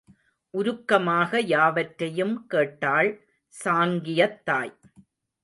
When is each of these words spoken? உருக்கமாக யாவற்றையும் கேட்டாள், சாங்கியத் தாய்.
உருக்கமாக 0.53 1.41
யாவற்றையும் 1.41 2.47
கேட்டாள், 2.47 3.11
சாங்கியத் 3.63 4.43
தாய். 4.43 4.73